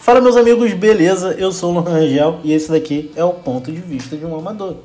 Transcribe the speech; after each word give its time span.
Fala 0.00 0.18
meus 0.18 0.34
amigos, 0.34 0.72
beleza? 0.72 1.36
Eu 1.38 1.52
sou 1.52 1.70
o 1.70 1.74
Lohan 1.74 1.92
Rangel 1.92 2.40
e 2.42 2.54
esse 2.54 2.70
daqui 2.70 3.10
é 3.14 3.22
o 3.22 3.34
ponto 3.34 3.70
de 3.70 3.82
vista 3.82 4.16
de 4.16 4.24
um 4.24 4.34
amador. 4.34 4.76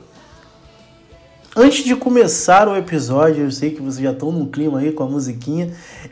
Antes 1.56 1.86
de 1.86 1.96
começar 1.96 2.68
o 2.68 2.76
episódio, 2.76 3.46
eu 3.46 3.52
sei 3.52 3.72
que 3.72 3.82
vocês 3.82 4.04
já 4.04 4.12
estão 4.12 4.30
no 4.30 4.48
clima 4.48 4.80
aí 4.80 4.92
com 4.92 5.04
a 5.04 5.06
musiquinha. 5.08 5.72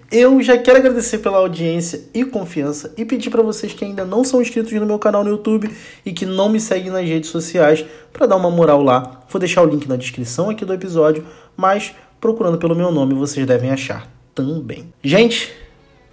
Eu 0.09 0.41
já 0.41 0.57
quero 0.57 0.77
agradecer 0.77 1.17
pela 1.17 1.39
audiência 1.39 2.05
e 2.13 2.23
confiança 2.23 2.93
e 2.95 3.03
pedir 3.03 3.29
para 3.29 3.43
vocês 3.43 3.73
que 3.73 3.83
ainda 3.83 4.05
não 4.05 4.23
são 4.23 4.41
inscritos 4.41 4.71
no 4.71 4.85
meu 4.85 4.97
canal 4.97 5.21
no 5.21 5.31
YouTube 5.31 5.69
e 6.05 6.13
que 6.13 6.25
não 6.25 6.47
me 6.47 6.61
seguem 6.61 6.89
nas 6.89 7.05
redes 7.05 7.29
sociais 7.29 7.85
para 8.13 8.25
dar 8.25 8.37
uma 8.37 8.49
moral 8.49 8.81
lá. 8.81 9.25
Vou 9.27 9.37
deixar 9.37 9.63
o 9.63 9.65
link 9.65 9.85
na 9.85 9.97
descrição 9.97 10.49
aqui 10.49 10.63
do 10.63 10.73
episódio, 10.73 11.25
mas 11.57 11.93
procurando 12.21 12.57
pelo 12.57 12.73
meu 12.73 12.89
nome 12.89 13.13
vocês 13.13 13.45
devem 13.45 13.69
achar 13.69 14.09
também. 14.33 14.93
Gente, 15.03 15.51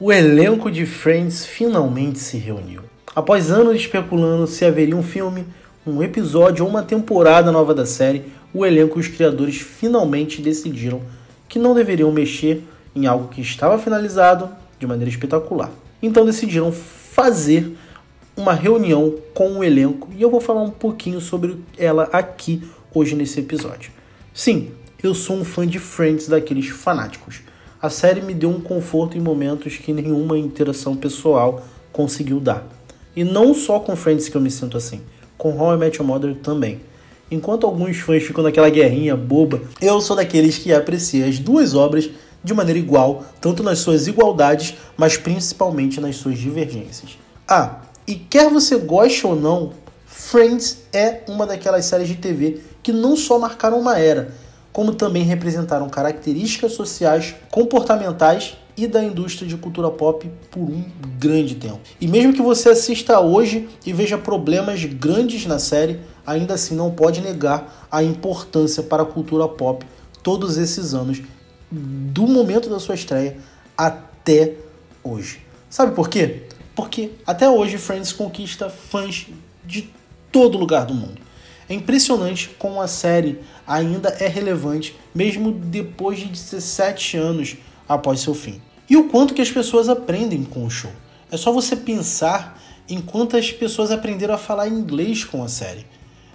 o 0.01 0.11
elenco 0.11 0.71
de 0.71 0.87
Friends 0.87 1.45
finalmente 1.45 2.19
se 2.19 2.39
reuniu. 2.39 2.81
Após 3.15 3.51
anos 3.51 3.77
especulando 3.77 4.47
se 4.47 4.65
haveria 4.65 4.97
um 4.97 5.03
filme, 5.03 5.45
um 5.87 6.03
episódio 6.03 6.65
ou 6.65 6.71
uma 6.71 6.83
temporada 6.83 7.53
nova 7.53 7.75
da 7.75 7.85
série, 7.85 8.25
o 8.55 8.65
elenco 8.65 8.99
e 8.99 9.03
os 9.03 9.09
criadores 9.09 9.57
finalmente 9.57 10.41
decidiram 10.41 11.03
que 11.47 11.59
não 11.59 11.75
deveriam 11.75 12.11
mexer 12.11 12.65
em 12.97 13.05
algo 13.05 13.29
que 13.29 13.43
estava 13.43 13.79
finalizado 13.79 14.49
de 14.79 14.87
maneira 14.87 15.11
espetacular. 15.11 15.71
Então 16.03 16.25
decidiram 16.25 16.73
fazer 16.73 17.77
uma 18.35 18.55
reunião 18.55 19.17
com 19.35 19.59
o 19.59 19.65
elenco 19.65 20.09
e 20.17 20.23
eu 20.23 20.31
vou 20.31 20.41
falar 20.41 20.63
um 20.63 20.71
pouquinho 20.71 21.21
sobre 21.21 21.59
ela 21.77 22.09
aqui 22.11 22.63
hoje 22.95 23.15
nesse 23.15 23.41
episódio. 23.41 23.93
Sim, 24.33 24.71
eu 25.03 25.15
sou 25.15 25.37
um 25.37 25.45
fã 25.45 25.67
de 25.67 25.79
Friends 25.79 26.27
daqueles 26.27 26.69
fanáticos 26.69 27.43
a 27.83 27.89
série 27.89 28.21
me 28.21 28.35
deu 28.35 28.51
um 28.51 28.61
conforto 28.61 29.17
em 29.17 29.21
momentos 29.21 29.77
que 29.79 29.93
nenhuma 29.93 30.39
interação 30.39 30.95
pessoal 30.95 31.65
conseguiu 31.93 32.39
dar. 32.39 32.67
E 33.17 33.25
não 33.25 33.55
só 33.55 33.81
com 33.81 33.97
Friends 33.97 34.29
que 34.29 34.37
eu 34.37 34.41
me 34.41 34.51
sinto 34.51 34.77
assim, 34.77 35.01
com 35.39 35.59
How 35.59 35.75
I 35.75 35.79
Met 35.79 35.99
Your 35.99 36.07
Mother 36.07 36.37
também. 36.37 36.81
Enquanto 37.31 37.67
alguns 37.67 37.97
fãs 37.99 38.23
ficam 38.23 38.45
naquela 38.45 38.69
guerrinha 38.69 39.17
boba, 39.17 39.63
eu 39.81 40.01
sou 40.01 40.15
daqueles 40.15 40.59
que 40.59 40.73
aprecia 40.73 41.27
as 41.27 41.39
duas 41.39 41.75
obras 41.75 42.11
de 42.45 42.53
maneira 42.53 42.79
igual, 42.79 43.25
tanto 43.41 43.63
nas 43.63 43.79
suas 43.79 44.07
igualdades, 44.07 44.75
mas 44.97 45.17
principalmente 45.17 46.01
nas 46.01 46.17
suas 46.17 46.39
divergências. 46.39 47.17
Ah, 47.49 47.83
e 48.07 48.15
quer 48.15 48.51
você 48.51 48.77
goste 48.77 49.27
ou 49.27 49.37
não, 49.37 49.73
Friends 50.07 50.83
é 50.93 51.21
uma 51.29 51.47
daquelas 51.47 51.87
séries 51.87 52.09
de 52.09 52.17
TV 52.17 52.61
que 52.83 52.93
não 52.93 53.17
só 53.17 53.39
marcaram 53.39 53.81
uma 53.81 53.99
era, 53.99 54.35
como 54.73 54.95
também 54.95 55.23
representaram 55.23 55.89
características 55.89 56.73
sociais, 56.73 57.35
comportamentais 57.51 58.57
e 58.77 58.87
da 58.87 59.03
indústria 59.03 59.47
de 59.47 59.57
cultura 59.57 59.91
pop 59.91 60.31
por 60.51 60.61
um 60.63 60.85
grande 61.19 61.57
tempo. 61.57 61.81
E 62.01 62.07
mesmo 62.07 62.33
que 62.33 62.41
você 62.41 62.71
assista 62.71 63.21
hoje 63.21 63.69
e 63.85 63.93
veja 63.93 64.17
problemas 64.17 64.85
grandes 64.85 65.45
na 65.47 65.59
série, 65.59 66.01
ainda 66.27 66.55
assim 66.55 66.75
não 66.75 66.91
pode 66.91 67.21
negar 67.21 67.87
a 67.91 68.03
importância 68.03 68.83
para 68.83 69.03
a 69.03 69.07
cultura 69.07 69.49
pop 69.49 69.85
todos 70.23 70.57
esses 70.57 70.95
anos, 70.95 71.21
do 71.71 72.27
momento 72.27 72.69
da 72.69 72.79
sua 72.79 72.95
estreia 72.95 73.37
até 73.77 74.55
hoje. 75.03 75.41
Sabe 75.69 75.95
por 75.95 76.09
quê? 76.09 76.45
Porque 76.75 77.13
até 77.27 77.49
hoje 77.49 77.79
Friends 77.79 78.13
conquista 78.13 78.71
fãs 78.71 79.27
de 79.65 79.91
todo 80.33 80.59
lugar 80.59 80.87
do 80.87 80.95
mundo. 80.95 81.30
É 81.71 81.75
impressionante 81.75 82.51
como 82.59 82.83
a 82.83 82.89
série 82.89 83.39
ainda 83.65 84.09
é 84.19 84.27
relevante, 84.27 84.97
mesmo 85.15 85.53
depois 85.53 86.19
de 86.19 86.27
17 86.27 87.17
anos 87.17 87.57
após 87.89 88.19
seu 88.19 88.35
fim. 88.35 88.61
E 88.89 88.97
o 88.97 89.05
quanto 89.05 89.35
que 89.35 89.41
as 89.41 89.53
pessoas 89.53 89.89
aprendem 89.89 90.43
com 90.43 90.67
o 90.67 90.71
show. 90.71 90.91
É 91.31 91.37
só 91.37 91.53
você 91.53 91.77
pensar 91.77 92.61
em 92.89 93.01
quantas 93.01 93.53
pessoas 93.53 93.93
aprenderam 93.93 94.35
a 94.35 94.39
falar 94.39 94.67
inglês 94.67 95.23
com 95.23 95.45
a 95.45 95.49
série. 95.49 95.87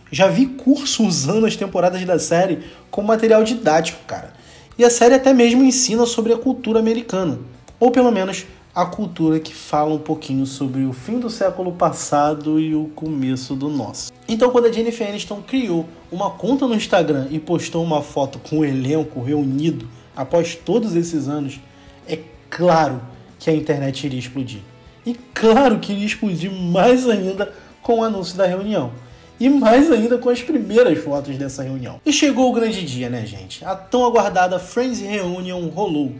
Já 0.09 0.28
vi 0.28 0.46
curso 0.46 1.06
usando 1.06 1.44
as 1.46 1.57
temporadas 1.57 2.06
da 2.06 2.17
série 2.17 2.63
como 2.90 3.09
material 3.09 3.44
didático, 3.44 4.06
cara. 4.07 4.31
E 4.78 4.85
a 4.85 4.90
série 4.90 5.16
até 5.16 5.34
mesmo 5.34 5.66
ensina 5.66 6.06
sobre 6.06 6.31
a 6.31 6.38
cultura 6.38 6.79
americana, 6.79 7.40
ou 7.78 7.91
pelo 7.91 8.09
menos 8.09 8.46
a 8.75 8.86
cultura 8.86 9.40
que 9.40 9.56
fala 9.56 9.94
um 9.94 10.00
pouquinho 10.00 10.46
sobre 10.46 10.84
o 10.84 10.91
fim 10.91 11.18
do 11.18 11.30
século 11.30 11.72
passado 11.72 12.59
e 12.59 12.75
o 12.75 12.90
começo 12.94 13.56
do 13.56 13.69
nosso. 13.69 14.12
Então, 14.28 14.52
quando 14.52 14.66
a 14.66 14.72
Jennifer 14.72 15.08
Aniston 15.08 15.41
criou 15.41 15.88
uma 16.12 16.31
conta 16.31 16.68
no 16.68 16.75
Instagram 16.75 17.28
e 17.31 17.40
postou 17.40 17.81
uma 17.81 18.02
foto 18.02 18.38
com 18.38 18.59
o 18.59 18.66
elenco 18.66 19.24
reunido 19.24 19.88
após 20.14 20.56
todos 20.56 20.94
esses 20.94 21.30
anos, 21.30 21.58
é 22.06 22.19
claro 22.50 23.00
que 23.40 23.50
a 23.50 23.56
internet 23.56 24.06
iria 24.06 24.19
explodir. 24.19 24.59
E 25.06 25.14
claro 25.34 25.80
que 25.80 25.94
iria 25.94 26.06
explodir 26.06 26.52
mais 26.52 27.08
ainda 27.08 27.53
com 27.81 28.00
o 28.00 28.03
anúncio 28.03 28.35
da 28.35 28.46
reunião. 28.46 28.91
E 29.40 29.47
mais 29.47 29.90
ainda 29.90 30.18
com 30.18 30.30
as 30.30 30.41
primeiras 30.41 30.97
fotos 31.00 31.38
dessa 31.38 31.64
reunião. 31.64 32.02
E 32.06 32.12
chegou 32.12 32.50
o 32.50 32.53
grande 32.53 32.85
dia, 32.85 33.09
né, 33.09 33.25
gente? 33.25 33.64
A 33.64 33.74
tão 33.74 34.06
aguardada 34.06 34.59
Friends 34.59 35.00
Reunion 35.00 35.69
rolou. 35.69 36.14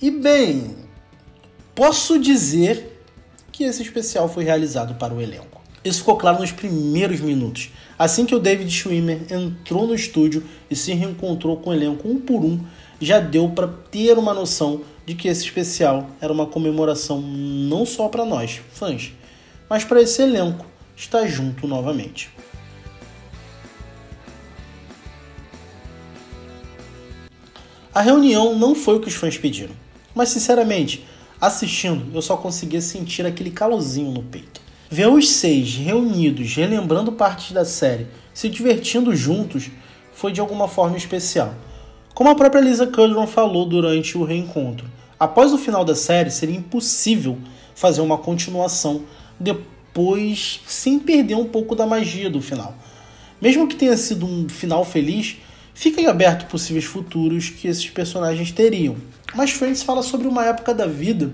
E 0.00 0.10
bem, 0.10 0.74
Posso 1.74 2.18
dizer 2.20 3.02
que 3.50 3.64
esse 3.64 3.82
especial 3.82 4.28
foi 4.28 4.44
realizado 4.44 4.94
para 4.94 5.12
o 5.12 5.20
elenco. 5.20 5.60
Isso 5.84 5.98
ficou 5.98 6.16
claro 6.16 6.40
nos 6.40 6.52
primeiros 6.52 7.20
minutos. 7.20 7.70
Assim 7.98 8.24
que 8.24 8.34
o 8.34 8.38
David 8.38 8.70
Schwimmer 8.70 9.22
entrou 9.30 9.86
no 9.86 9.94
estúdio 9.94 10.44
e 10.70 10.76
se 10.76 10.94
reencontrou 10.94 11.56
com 11.56 11.70
o 11.70 11.74
elenco 11.74 12.08
um 12.08 12.18
por 12.18 12.44
um, 12.44 12.60
já 13.00 13.18
deu 13.18 13.48
para 13.50 13.66
ter 13.66 14.16
uma 14.16 14.32
noção 14.32 14.82
de 15.04 15.14
que 15.14 15.28
esse 15.28 15.44
especial 15.44 16.08
era 16.20 16.32
uma 16.32 16.46
comemoração 16.46 17.20
não 17.20 17.84
só 17.84 18.08
para 18.08 18.24
nós, 18.24 18.60
fãs, 18.72 19.12
mas 19.68 19.84
para 19.84 20.00
esse 20.00 20.22
elenco 20.22 20.64
estar 20.96 21.26
junto 21.26 21.66
novamente. 21.66 22.30
A 27.92 28.00
reunião 28.00 28.58
não 28.58 28.74
foi 28.74 28.96
o 28.96 29.00
que 29.00 29.08
os 29.08 29.14
fãs 29.14 29.36
pediram, 29.36 29.74
mas 30.14 30.30
sinceramente, 30.30 31.04
Assistindo, 31.44 32.06
eu 32.14 32.22
só 32.22 32.38
conseguia 32.38 32.80
sentir 32.80 33.26
aquele 33.26 33.50
calorzinho 33.50 34.10
no 34.10 34.22
peito. 34.22 34.62
Ver 34.88 35.08
os 35.08 35.28
seis 35.28 35.74
reunidos, 35.74 36.54
relembrando 36.56 37.12
partes 37.12 37.52
da 37.52 37.66
série, 37.66 38.06
se 38.32 38.48
divertindo 38.48 39.14
juntos, 39.14 39.70
foi 40.14 40.32
de 40.32 40.40
alguma 40.40 40.66
forma 40.66 40.96
especial. 40.96 41.54
Como 42.14 42.30
a 42.30 42.34
própria 42.34 42.62
Lisa 42.62 42.86
Kudrow 42.86 43.26
falou 43.26 43.66
durante 43.66 44.16
o 44.16 44.24
reencontro, 44.24 44.86
após 45.20 45.52
o 45.52 45.58
final 45.58 45.84
da 45.84 45.94
série 45.94 46.30
seria 46.30 46.56
impossível 46.56 47.36
fazer 47.74 48.00
uma 48.00 48.16
continuação 48.16 49.02
depois 49.38 50.62
sem 50.66 50.98
perder 50.98 51.34
um 51.34 51.44
pouco 51.44 51.76
da 51.76 51.84
magia 51.84 52.30
do 52.30 52.40
final. 52.40 52.74
Mesmo 53.38 53.68
que 53.68 53.76
tenha 53.76 53.98
sido 53.98 54.24
um 54.24 54.48
final 54.48 54.82
feliz, 54.82 55.36
fica 55.74 56.00
em 56.00 56.06
aberto 56.06 56.46
possíveis 56.46 56.84
futuros 56.84 57.50
que 57.50 57.68
esses 57.68 57.90
personagens 57.90 58.52
teriam. 58.52 58.96
Mas 59.34 59.50
Friends 59.50 59.82
fala 59.82 60.02
sobre 60.02 60.28
uma 60.28 60.46
época 60.46 60.72
da 60.72 60.86
vida 60.86 61.32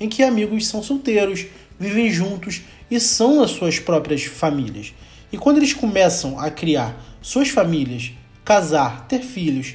em 0.00 0.08
que 0.08 0.22
amigos 0.22 0.66
são 0.66 0.82
solteiros, 0.82 1.46
vivem 1.78 2.10
juntos 2.10 2.62
e 2.90 2.98
são 2.98 3.42
as 3.42 3.52
suas 3.52 3.78
próprias 3.78 4.24
famílias. 4.24 4.92
E 5.32 5.38
quando 5.38 5.58
eles 5.58 5.72
começam 5.72 6.38
a 6.38 6.50
criar 6.50 6.96
suas 7.20 7.48
famílias, 7.48 8.12
casar, 8.44 9.06
ter 9.06 9.20
filhos, 9.20 9.74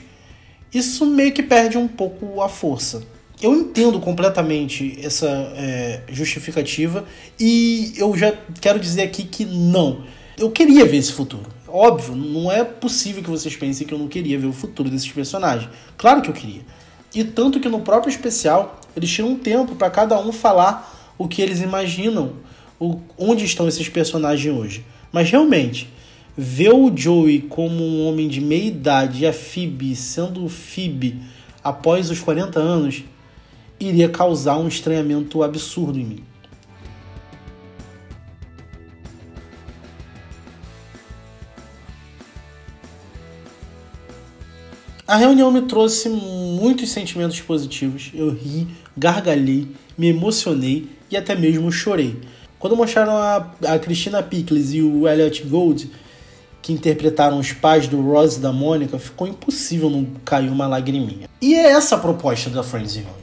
isso 0.73 1.05
meio 1.05 1.31
que 1.31 1.41
perde 1.41 1.77
um 1.77 1.87
pouco 1.87 2.41
a 2.41 2.49
força. 2.49 3.03
Eu 3.41 3.53
entendo 3.53 3.99
completamente 3.99 4.97
essa 5.01 5.27
é, 5.55 6.01
justificativa 6.09 7.05
e 7.39 7.93
eu 7.95 8.15
já 8.17 8.33
quero 8.59 8.79
dizer 8.79 9.03
aqui 9.03 9.23
que 9.23 9.45
não. 9.45 10.03
Eu 10.37 10.51
queria 10.51 10.85
ver 10.85 10.97
esse 10.97 11.13
futuro. 11.13 11.56
Óbvio, 11.67 12.15
não 12.15 12.51
é 12.51 12.63
possível 12.63 13.21
que 13.21 13.29
vocês 13.29 13.55
pensem 13.55 13.85
que 13.85 13.93
eu 13.93 13.99
não 13.99 14.07
queria 14.07 14.39
ver 14.39 14.47
o 14.47 14.53
futuro 14.53 14.89
desses 14.89 15.11
personagens. 15.11 15.69
Claro 15.97 16.21
que 16.21 16.29
eu 16.29 16.33
queria. 16.33 16.61
E 17.13 17.23
tanto 17.23 17.59
que 17.59 17.67
no 17.67 17.81
próprio 17.81 18.09
especial 18.09 18.79
eles 18.95 19.09
tiram 19.09 19.29
um 19.29 19.37
tempo 19.37 19.75
para 19.75 19.89
cada 19.89 20.19
um 20.19 20.31
falar 20.31 21.13
o 21.17 21.27
que 21.27 21.41
eles 21.41 21.61
imaginam, 21.61 22.33
o, 22.79 22.99
onde 23.17 23.43
estão 23.43 23.67
esses 23.67 23.89
personagens 23.89 24.53
hoje. 24.53 24.85
Mas 25.11 25.29
realmente, 25.29 25.89
ver 26.37 26.73
o 26.73 26.95
Joey 26.95 27.41
como 27.41 27.83
um 27.83 28.07
homem 28.07 28.27
de 28.27 28.39
meia 28.39 28.67
idade 28.67 29.23
e 29.23 29.27
a 29.27 29.33
Phoebe 29.33 29.95
sendo 29.95 30.47
Phoebe 30.47 31.21
após 31.63 32.09
os 32.09 32.19
40 32.19 32.59
anos 32.59 33.03
iria 33.79 34.09
causar 34.09 34.57
um 34.57 34.67
estranhamento 34.67 35.43
absurdo 35.43 35.99
em 35.99 36.05
mim. 36.05 36.23
A 45.07 45.15
reunião 45.15 45.49
me 45.49 45.61
trouxe 45.61 46.09
muitos 46.09 46.89
sentimentos 46.89 47.39
positivos. 47.39 48.11
Eu 48.13 48.29
ri, 48.29 48.67
gargalhei, 48.97 49.65
me 49.97 50.07
emocionei 50.07 50.89
e 51.09 51.15
até 51.15 51.33
mesmo 51.33 51.71
chorei. 51.71 52.19
Quando 52.59 52.75
mostraram 52.75 53.15
a, 53.15 53.49
a 53.65 53.79
Christina 53.79 54.21
Pickles 54.21 54.73
e 54.73 54.81
o 54.81 55.07
Elliot 55.07 55.43
Gold, 55.43 55.89
que 56.61 56.73
interpretaram 56.73 57.39
os 57.39 57.53
pais 57.53 57.87
do 57.87 58.01
Ross 58.01 58.35
e 58.35 58.41
da 58.41 58.51
Mônica, 58.51 58.99
ficou 58.99 59.25
impossível 59.25 59.89
não 59.89 60.05
cair 60.25 60.49
uma 60.49 60.67
lagriminha. 60.67 61.29
E 61.41 61.55
é 61.55 61.67
essa 61.71 61.95
a 61.95 61.99
proposta 61.99 62.49
da 62.49 62.61
Friends 62.61 62.95
Reunion. 62.95 63.13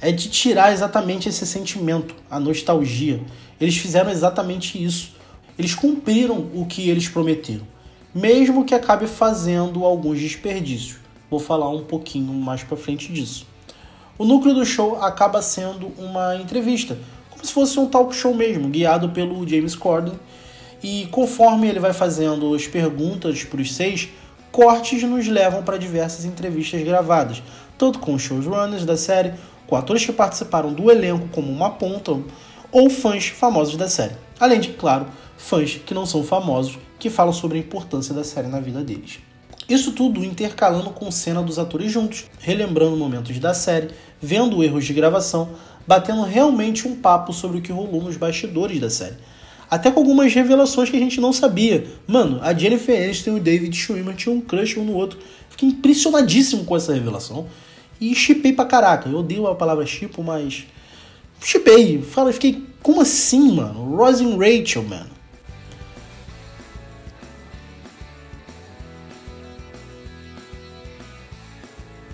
é 0.00 0.10
de 0.10 0.30
tirar 0.30 0.72
exatamente 0.72 1.28
esse 1.28 1.44
sentimento, 1.44 2.14
a 2.30 2.40
nostalgia. 2.40 3.20
Eles 3.60 3.76
fizeram 3.76 4.10
exatamente 4.10 4.82
isso. 4.82 5.12
Eles 5.58 5.74
cumpriram 5.74 6.48
o 6.54 6.64
que 6.64 6.88
eles 6.88 7.06
prometeram, 7.06 7.66
mesmo 8.14 8.64
que 8.64 8.74
acabe 8.74 9.06
fazendo 9.06 9.84
alguns 9.84 10.18
desperdícios. 10.18 11.06
Vou 11.30 11.38
falar 11.38 11.68
um 11.68 11.84
pouquinho 11.84 12.32
mais 12.32 12.62
para 12.62 12.76
frente 12.76 13.12
disso. 13.12 13.46
O 14.16 14.24
núcleo 14.24 14.54
do 14.54 14.64
show 14.64 14.96
acaba 15.02 15.42
sendo 15.42 15.92
uma 15.98 16.36
entrevista, 16.36 16.98
como 17.30 17.44
se 17.44 17.52
fosse 17.52 17.78
um 17.78 17.86
talk 17.86 18.14
show 18.14 18.34
mesmo, 18.34 18.68
guiado 18.68 19.10
pelo 19.10 19.46
James 19.46 19.76
Corden. 19.76 20.14
E 20.82 21.06
conforme 21.10 21.68
ele 21.68 21.78
vai 21.78 21.92
fazendo 21.92 22.54
as 22.54 22.66
perguntas 22.66 23.44
para 23.44 23.60
os 23.60 23.74
seis, 23.74 24.08
cortes 24.50 25.02
nos 25.02 25.28
levam 25.28 25.62
para 25.62 25.76
diversas 25.76 26.24
entrevistas 26.24 26.82
gravadas, 26.82 27.42
tanto 27.76 27.98
com 27.98 28.14
os 28.14 28.22
showrunners 28.22 28.84
da 28.84 28.96
série, 28.96 29.34
com 29.66 29.76
atores 29.76 30.04
que 30.04 30.12
participaram 30.12 30.72
do 30.72 30.90
elenco 30.90 31.28
como 31.28 31.52
uma 31.52 31.70
ponta, 31.70 32.18
ou 32.72 32.88
fãs 32.88 33.28
famosos 33.28 33.76
da 33.76 33.88
série. 33.88 34.16
Além 34.40 34.60
de, 34.60 34.70
claro, 34.70 35.06
fãs 35.36 35.74
que 35.74 35.94
não 35.94 36.06
são 36.06 36.24
famosos, 36.24 36.78
que 36.98 37.10
falam 37.10 37.32
sobre 37.32 37.58
a 37.58 37.60
importância 37.60 38.14
da 38.14 38.24
série 38.24 38.48
na 38.48 38.60
vida 38.60 38.82
deles. 38.82 39.27
Isso 39.68 39.92
tudo 39.92 40.24
intercalando 40.24 40.90
com 40.90 41.10
cena 41.10 41.42
dos 41.42 41.58
atores 41.58 41.92
juntos, 41.92 42.24
relembrando 42.40 42.96
momentos 42.96 43.38
da 43.38 43.52
série, 43.52 43.90
vendo 44.20 44.64
erros 44.64 44.86
de 44.86 44.94
gravação, 44.94 45.50
batendo 45.86 46.22
realmente 46.22 46.88
um 46.88 46.96
papo 46.96 47.34
sobre 47.34 47.58
o 47.58 47.60
que 47.60 47.70
rolou 47.70 48.02
nos 48.02 48.16
bastidores 48.16 48.80
da 48.80 48.88
série. 48.88 49.16
Até 49.70 49.90
com 49.90 50.00
algumas 50.00 50.32
revelações 50.32 50.88
que 50.88 50.96
a 50.96 51.00
gente 51.00 51.20
não 51.20 51.34
sabia. 51.34 51.86
Mano, 52.06 52.38
a 52.42 52.54
Jennifer 52.54 52.96
Aniston 52.96 53.32
e 53.32 53.34
o 53.34 53.40
David 53.40 53.76
Schwimmer 53.76 54.16
tinham 54.16 54.36
um 54.36 54.40
crush 54.40 54.78
um 54.78 54.84
no 54.84 54.94
outro. 54.94 55.18
Fiquei 55.50 55.68
impressionadíssimo 55.68 56.64
com 56.64 56.74
essa 56.74 56.94
revelação. 56.94 57.46
E 58.00 58.14
chipei 58.14 58.54
pra 58.54 58.64
caraca. 58.64 59.10
Eu 59.10 59.18
odeio 59.18 59.46
a 59.46 59.54
palavra 59.54 59.84
chipo, 59.84 60.22
mas. 60.22 60.64
Chipei. 61.42 62.00
Fala, 62.00 62.32
fiquei. 62.32 62.64
Como 62.82 63.02
assim, 63.02 63.52
mano? 63.52 63.94
Rose 63.94 64.24
e 64.24 64.36
Rachel, 64.36 64.84
mano. 64.84 65.17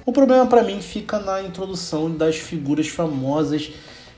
O 0.06 0.12
problema 0.12 0.46
para 0.46 0.62
mim 0.62 0.82
fica 0.82 1.18
na 1.18 1.42
introdução 1.42 2.10
das 2.10 2.36
figuras 2.36 2.88
famosas 2.88 3.70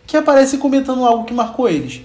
que 0.05 0.17
aparecem 0.17 0.59
comentando 0.59 1.05
algo 1.05 1.25
que 1.25 1.33
marcou 1.33 1.69
eles. 1.69 2.01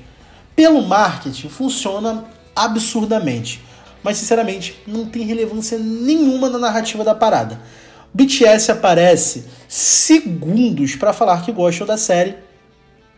Pelo 0.56 0.84
marketing 0.84 1.50
funciona 1.50 2.26
absurdamente, 2.56 3.60
mas 4.04 4.18
sinceramente 4.18 4.80
não 4.86 5.08
tem 5.08 5.26
relevância 5.26 5.80
nenhuma 5.80 6.48
na 6.48 6.60
narrativa 6.60 7.04
da 7.04 7.16
parada. 7.16 7.60
BTS 8.14 8.72
aparece 8.72 9.46
segundos 9.68 10.96
para 10.96 11.12
falar 11.12 11.44
que 11.44 11.52
gostam 11.52 11.88
da 11.88 11.98
série 11.98 12.36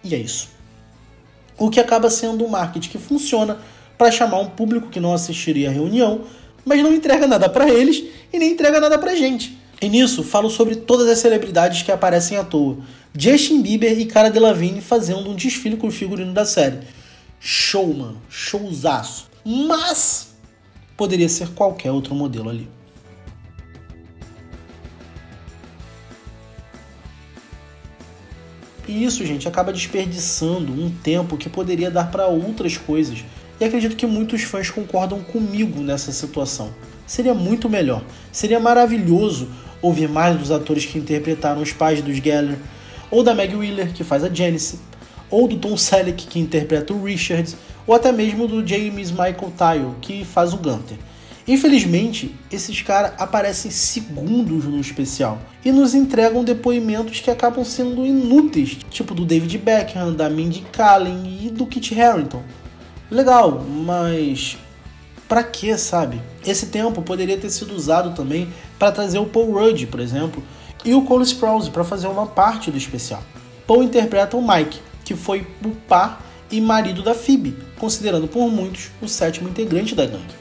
e 0.01 0.15
é 0.15 0.17
isso. 0.17 0.47
O 1.57 1.69
que 1.69 1.79
acaba 1.79 2.09
sendo 2.09 2.45
um 2.45 2.49
marketing 2.49 2.89
que 2.89 2.97
funciona 2.97 3.57
para 3.97 4.11
chamar 4.11 4.39
um 4.39 4.49
público 4.49 4.89
que 4.89 4.99
não 4.99 5.13
assistiria 5.13 5.69
a 5.69 5.73
reunião, 5.73 6.21
mas 6.63 6.81
não 6.81 6.93
entrega 6.93 7.27
nada 7.27 7.49
para 7.49 7.69
eles 7.69 8.01
e 8.31 8.39
nem 8.39 8.51
entrega 8.51 8.79
nada 8.79 8.97
pra 8.97 9.13
gente. 9.13 9.61
E 9.83 9.89
nisso 9.89 10.23
falo 10.23 10.49
sobre 10.49 10.77
todas 10.77 11.09
as 11.09 11.19
celebridades 11.19 11.81
que 11.81 11.91
aparecem 11.91 12.37
à 12.37 12.43
toa. 12.45 12.77
Justin 13.13 13.61
Bieber 13.61 13.99
e 13.99 14.05
Cara 14.05 14.29
Delevingne 14.29 14.79
fazendo 14.79 15.29
um 15.29 15.35
desfile 15.35 15.75
com 15.75 15.87
o 15.87 15.91
figurino 15.91 16.31
da 16.31 16.45
série. 16.45 16.79
Show, 17.37 17.93
mano. 17.93 18.21
Showzaço. 18.29 19.27
Mas 19.43 20.35
poderia 20.95 21.27
ser 21.27 21.49
qualquer 21.49 21.91
outro 21.91 22.15
modelo 22.15 22.49
ali. 22.49 22.69
E 28.87 29.03
isso, 29.03 29.25
gente, 29.25 29.49
acaba 29.49 29.73
desperdiçando 29.73 30.71
um 30.71 30.89
tempo 30.89 31.35
que 31.35 31.49
poderia 31.49 31.91
dar 31.91 32.09
para 32.09 32.27
outras 32.27 32.77
coisas. 32.77 33.25
E 33.59 33.65
acredito 33.65 33.97
que 33.97 34.07
muitos 34.07 34.43
fãs 34.43 34.69
concordam 34.69 35.21
comigo 35.21 35.81
nessa 35.81 36.13
situação. 36.13 36.73
Seria 37.05 37.33
muito 37.33 37.69
melhor, 37.69 38.01
seria 38.31 38.61
maravilhoso 38.61 39.49
ouvir 39.83 40.09
mais 40.09 40.39
dos 40.39 40.49
atores 40.49 40.85
que 40.85 40.97
interpretaram 40.97 41.61
os 41.61 41.71
pais 41.71 42.01
dos 42.01 42.17
Geller, 42.17 42.57
ou 43.11 43.21
da 43.21 43.35
Meg 43.35 43.55
Wheeler, 43.55 43.93
que 43.93 44.03
faz 44.03 44.23
a 44.23 44.33
Janice, 44.33 44.79
ou 45.29 45.47
do 45.47 45.57
Tom 45.57 45.77
Selleck, 45.77 46.25
que 46.25 46.39
interpreta 46.39 46.93
o 46.93 47.03
Richard, 47.03 47.55
ou 47.85 47.93
até 47.93 48.11
mesmo 48.11 48.47
do 48.47 48.65
James 48.65 49.11
Michael 49.11 49.53
Tyle, 49.57 49.95
que 50.01 50.23
faz 50.23 50.53
o 50.53 50.57
Gunter. 50.57 50.97
Infelizmente, 51.45 52.33
esses 52.49 52.81
caras 52.81 53.11
aparecem 53.17 53.69
segundos 53.69 54.63
no 54.63 54.79
especial 54.79 55.39
e 55.65 55.71
nos 55.73 55.93
entregam 55.93 56.41
depoimentos 56.41 57.19
que 57.19 57.29
acabam 57.29 57.65
sendo 57.65 58.05
inúteis, 58.05 58.77
tipo 58.89 59.13
do 59.13 59.25
David 59.25 59.57
Beckham, 59.57 60.13
da 60.13 60.29
Mindy 60.29 60.63
Kaling 60.71 61.45
e 61.45 61.49
do 61.49 61.65
Kit 61.65 61.99
Harington. 61.99 62.41
Legal, 63.11 63.61
mas 63.85 64.57
para 65.33 65.43
que, 65.43 65.75
sabe? 65.79 66.21
Esse 66.45 66.67
tempo 66.67 67.01
poderia 67.01 67.35
ter 67.35 67.49
sido 67.49 67.73
usado 67.73 68.13
também 68.13 68.49
para 68.77 68.91
trazer 68.91 69.17
o 69.17 69.25
Paul 69.25 69.53
Rudd, 69.53 69.87
por 69.87 69.99
exemplo, 69.99 70.43
e 70.85 70.93
o 70.93 71.01
Cole 71.01 71.25
Sprouse 71.25 71.71
para 71.71 71.83
fazer 71.83 72.05
uma 72.05 72.27
parte 72.27 72.69
do 72.69 72.77
especial. 72.77 73.23
Paul 73.65 73.81
interpreta 73.81 74.37
o 74.37 74.47
Mike, 74.47 74.79
que 75.03 75.15
foi 75.15 75.47
o 75.65 75.69
par 75.87 76.23
e 76.51 76.61
marido 76.61 77.01
da 77.01 77.15
Phoebe, 77.15 77.57
considerando 77.79 78.27
por 78.27 78.47
muitos 78.47 78.91
o 79.01 79.07
sétimo 79.07 79.49
integrante 79.49 79.95
da 79.95 80.05
gangue. 80.05 80.35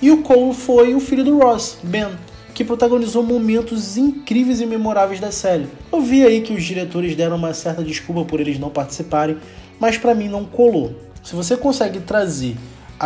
E 0.00 0.08
o 0.12 0.22
Cole 0.22 0.54
foi 0.54 0.94
o 0.94 1.00
filho 1.00 1.24
do 1.24 1.36
Ross, 1.36 1.76
Ben, 1.82 2.10
que 2.54 2.62
protagonizou 2.62 3.24
momentos 3.24 3.96
incríveis 3.96 4.60
e 4.60 4.66
memoráveis 4.66 5.18
da 5.18 5.32
série. 5.32 5.66
Eu 5.92 6.00
vi 6.00 6.24
aí 6.24 6.42
que 6.42 6.54
os 6.54 6.62
diretores 6.62 7.16
deram 7.16 7.34
uma 7.34 7.52
certa 7.54 7.82
desculpa 7.82 8.24
por 8.24 8.38
eles 8.38 8.56
não 8.56 8.70
participarem, 8.70 9.36
mas 9.80 9.98
para 9.98 10.14
mim 10.14 10.28
não 10.28 10.44
colou. 10.44 10.94
Se 11.24 11.34
você 11.34 11.56
consegue 11.56 11.98
trazer 11.98 12.56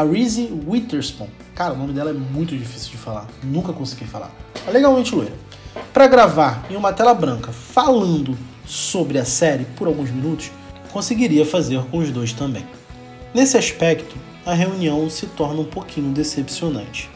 Reese 0.00 0.50
Witherspoon, 0.66 1.28
cara, 1.54 1.74
o 1.74 1.76
nome 1.76 1.92
dela 1.92 2.10
é 2.10 2.14
muito 2.14 2.56
difícil 2.56 2.92
de 2.92 2.96
falar, 2.96 3.26
nunca 3.44 3.74
consegui 3.74 4.06
falar. 4.06 4.32
É 4.66 4.70
legalmente 4.70 5.14
loira. 5.14 5.34
Para 5.92 6.06
gravar 6.06 6.64
em 6.70 6.76
uma 6.76 6.94
tela 6.94 7.12
branca 7.12 7.52
falando 7.52 8.36
sobre 8.64 9.18
a 9.18 9.24
série 9.24 9.66
por 9.76 9.86
alguns 9.86 10.10
minutos, 10.10 10.50
conseguiria 10.90 11.44
fazer 11.44 11.82
com 11.90 11.98
os 11.98 12.10
dois 12.10 12.32
também. 12.32 12.64
Nesse 13.34 13.58
aspecto, 13.58 14.16
a 14.46 14.54
reunião 14.54 15.10
se 15.10 15.26
torna 15.26 15.60
um 15.60 15.64
pouquinho 15.64 16.10
decepcionante. 16.10 17.10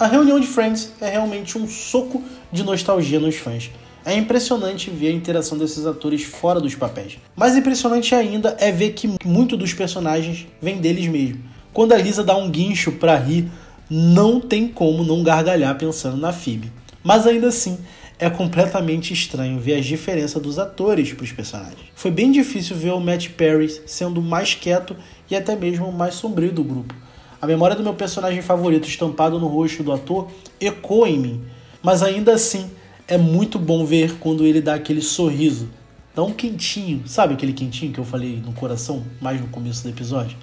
A 0.00 0.06
reunião 0.06 0.38
de 0.38 0.46
Friends 0.46 0.92
é 1.00 1.10
realmente 1.10 1.58
um 1.58 1.66
soco 1.68 2.22
de 2.52 2.62
nostalgia 2.62 3.18
nos 3.18 3.36
fãs. 3.36 3.70
É 4.08 4.14
impressionante 4.14 4.88
ver 4.88 5.08
a 5.08 5.12
interação 5.12 5.58
desses 5.58 5.84
atores 5.84 6.24
fora 6.24 6.62
dos 6.62 6.74
papéis. 6.74 7.18
Mais 7.36 7.54
impressionante 7.54 8.14
ainda 8.14 8.56
é 8.58 8.72
ver 8.72 8.94
que 8.94 9.18
muito 9.22 9.54
dos 9.54 9.74
personagens 9.74 10.46
vem 10.62 10.78
deles 10.78 11.06
mesmo. 11.08 11.42
Quando 11.74 11.92
a 11.92 11.98
Lisa 11.98 12.24
dá 12.24 12.34
um 12.34 12.50
guincho 12.50 12.92
para 12.92 13.18
rir, 13.18 13.50
não 13.90 14.40
tem 14.40 14.66
como 14.66 15.04
não 15.04 15.22
gargalhar 15.22 15.76
pensando 15.76 16.16
na 16.16 16.32
Phoebe. 16.32 16.72
Mas 17.04 17.26
ainda 17.26 17.48
assim, 17.48 17.76
é 18.18 18.30
completamente 18.30 19.12
estranho 19.12 19.60
ver 19.60 19.74
as 19.74 19.84
diferenças 19.84 20.40
dos 20.40 20.58
atores 20.58 21.12
para 21.12 21.24
os 21.24 21.32
personagens. 21.32 21.90
Foi 21.94 22.10
bem 22.10 22.32
difícil 22.32 22.76
ver 22.76 22.94
o 22.94 23.00
Matt 23.00 23.28
Perry 23.32 23.68
sendo 23.84 24.22
mais 24.22 24.54
quieto 24.54 24.96
e 25.30 25.36
até 25.36 25.54
mesmo 25.54 25.92
mais 25.92 26.14
sombrio 26.14 26.50
do 26.50 26.64
grupo. 26.64 26.94
A 27.42 27.46
memória 27.46 27.76
do 27.76 27.82
meu 27.82 27.92
personagem 27.92 28.40
favorito 28.40 28.88
estampado 28.88 29.38
no 29.38 29.48
rosto 29.48 29.82
do 29.82 29.92
ator 29.92 30.28
ecoa 30.58 31.10
em 31.10 31.18
mim, 31.18 31.44
mas 31.82 32.02
ainda 32.02 32.32
assim 32.32 32.70
é 33.08 33.16
muito 33.16 33.58
bom 33.58 33.86
ver 33.86 34.18
quando 34.18 34.44
ele 34.44 34.60
dá 34.60 34.74
aquele 34.74 35.00
sorriso, 35.00 35.70
dá 36.14 36.22
um 36.22 36.32
quentinho, 36.32 37.02
sabe 37.06 37.32
aquele 37.32 37.54
quentinho 37.54 37.90
que 37.90 37.98
eu 37.98 38.04
falei 38.04 38.36
no 38.44 38.52
coração 38.52 39.02
mais 39.18 39.40
no 39.40 39.48
começo 39.48 39.82
do 39.82 39.88
episódio? 39.88 40.36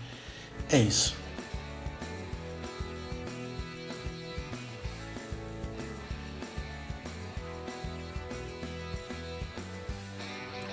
É 0.72 0.80
isso. 0.80 1.16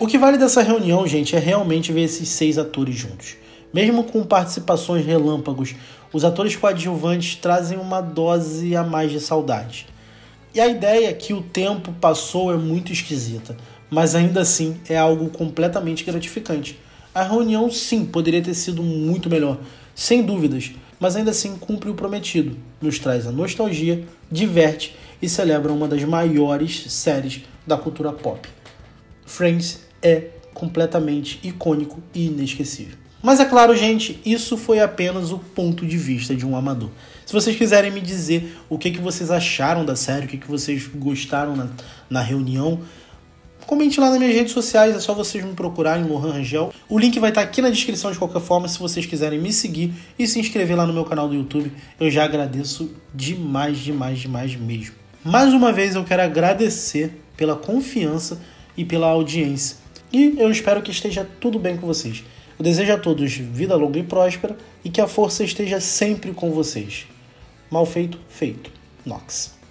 O 0.01 0.07
que 0.07 0.19
vale 0.19 0.39
dessa 0.39 0.63
reunião, 0.63 1.07
gente, 1.07 1.37
é 1.37 1.39
realmente 1.39 1.93
ver 1.93 2.03
esses 2.03 2.29
seis 2.29 2.59
atores 2.59 2.97
juntos. 2.97 3.37
Mesmo 3.73 4.03
com 4.03 4.25
participações 4.25 5.07
relâmpagos, 5.07 5.75
os 6.13 6.25
atores 6.25 6.57
coadjuvantes 6.57 7.37
trazem 7.37 7.79
uma 7.79 8.01
dose 8.01 8.75
a 8.75 8.83
mais 8.83 9.13
de 9.13 9.21
saudade. 9.21 9.87
E 10.55 10.61
a 10.61 10.67
ideia 10.67 11.09
é 11.09 11.13
que 11.15 11.33
o 11.33 11.43
tempo 11.43 11.93
passou 11.95 12.53
é 12.53 12.57
muito 12.57 12.93
esquisita, 12.93 13.57
mas 13.89 14.15
ainda 14.15 14.43
assim 14.43 14.77
é 14.87 14.99
algo 14.99 15.31
completamente 15.31 16.05
gratificante. 16.05 16.79
A 17.15 17.23
reunião, 17.23 17.71
sim, 17.71 18.05
poderia 18.05 18.43
ter 18.43 18.55
sido 18.55 18.83
muito 18.83 19.31
melhor, 19.31 19.59
sem 19.95 20.23
dúvidas, 20.23 20.73
mas 21.01 21.17
ainda 21.17 21.31
assim 21.31 21.57
cumpre 21.57 21.89
o 21.89 21.95
prometido. 21.95 22.57
Nos 22.83 22.99
traz 22.99 23.27
a 23.27 23.33
nostalgia, 23.33 24.05
diverte 24.31 24.95
e 25.23 25.29
celebra 25.29 25.73
uma 25.73 25.89
das 25.89 26.05
maiores 26.05 26.85
séries 26.93 27.43
da 27.67 27.79
cultura 27.79 28.13
pop. 28.13 28.47
Friends 29.25 29.81
é 30.03 30.29
completamente 30.53 31.41
icônico 31.43 32.03
e 32.15 32.27
inesquecível. 32.27 32.97
Mas 33.23 33.41
é 33.41 33.45
claro, 33.45 33.75
gente, 33.77 34.21
isso 34.27 34.57
foi 34.57 34.81
apenas 34.81 35.31
o 35.31 35.39
ponto 35.39 35.87
de 35.87 35.97
vista 35.97 36.35
de 36.35 36.45
um 36.45 36.57
amador. 36.57 36.91
Se 37.33 37.35
vocês 37.41 37.57
quiserem 37.57 37.91
me 37.91 38.03
dizer 38.03 38.59
o 38.69 38.77
que, 38.77 38.91
que 38.91 39.01
vocês 39.01 39.31
acharam 39.31 39.87
da 39.87 39.97
série, 39.97 40.27
o 40.27 40.29
que, 40.29 40.37
que 40.37 40.47
vocês 40.47 40.87
gostaram 40.87 41.57
na, 41.57 41.67
na 42.11 42.21
reunião, 42.21 42.81
comente 43.67 43.99
lá 43.99 44.11
nas 44.11 44.19
minhas 44.19 44.35
redes 44.35 44.53
sociais, 44.53 44.95
é 44.95 45.01
só 45.01 45.15
vocês 45.15 45.43
me 45.43 45.55
procurarem, 45.55 46.05
Mohan 46.05 46.31
Rangel. 46.31 46.75
O 46.91 46.99
link 46.99 47.19
vai 47.19 47.31
estar 47.31 47.41
aqui 47.41 47.63
na 47.63 47.71
descrição 47.71 48.13
de 48.13 48.19
qualquer 48.19 48.43
forma, 48.43 48.69
se 48.69 48.79
vocês 48.79 49.07
quiserem 49.07 49.41
me 49.41 49.51
seguir 49.51 49.95
e 50.19 50.29
se 50.29 50.39
inscrever 50.39 50.77
lá 50.77 50.87
no 50.87 50.93
meu 50.93 51.07
canal 51.07 51.27
do 51.27 51.35
YouTube. 51.35 51.73
Eu 51.99 52.11
já 52.11 52.25
agradeço 52.25 52.95
demais, 53.15 53.79
demais, 53.79 54.19
demais 54.19 54.55
mesmo. 54.55 54.95
Mais 55.25 55.55
uma 55.55 55.73
vez 55.73 55.95
eu 55.95 56.05
quero 56.05 56.21
agradecer 56.21 57.19
pela 57.35 57.57
confiança 57.57 58.43
e 58.77 58.85
pela 58.85 59.07
audiência. 59.07 59.79
E 60.13 60.35
eu 60.37 60.51
espero 60.51 60.83
que 60.83 60.91
esteja 60.91 61.27
tudo 61.41 61.59
bem 61.59 61.79
com 61.79 61.87
vocês. 61.87 62.23
Eu 62.59 62.63
desejo 62.63 62.93
a 62.93 62.99
todos 62.99 63.33
vida 63.33 63.75
longa 63.75 63.99
e 63.99 64.03
próspera 64.03 64.55
e 64.85 64.91
que 64.91 65.01
a 65.01 65.09
força 65.09 65.43
esteja 65.43 65.81
sempre 65.81 66.33
com 66.33 66.51
vocês. 66.51 67.07
Mal 67.73 67.87
feito, 67.87 68.19
feito. 68.29 68.71
Nox. 69.07 69.62